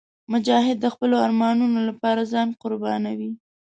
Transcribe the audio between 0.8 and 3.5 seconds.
د خپلو ارمانونو لپاره ځان قربانوي.